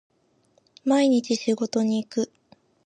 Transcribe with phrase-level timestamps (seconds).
[0.83, 2.31] 毎日仕事に行く